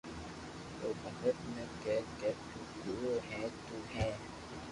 [0.79, 4.09] او ڀگت ني ڪي ڪي تو ڪوڙو ھي تو ڪي